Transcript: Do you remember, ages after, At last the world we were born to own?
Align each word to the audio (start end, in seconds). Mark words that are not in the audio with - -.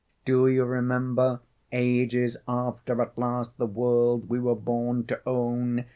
Do 0.25 0.47
you 0.47 0.63
remember, 0.65 1.41
ages 1.71 2.35
after, 2.47 2.99
At 3.03 3.19
last 3.19 3.55
the 3.59 3.67
world 3.67 4.29
we 4.29 4.39
were 4.39 4.55
born 4.55 5.05
to 5.05 5.21
own? 5.27 5.85